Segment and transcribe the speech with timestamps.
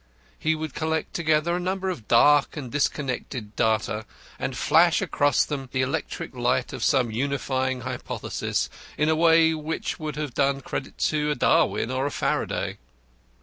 [0.39, 4.07] He would collect together a number of dark and disconnected data
[4.39, 8.67] and flash across them the electric light of some unifying hypothesis
[8.97, 12.79] in a way which would have done credit to a Darwin or a Faraday.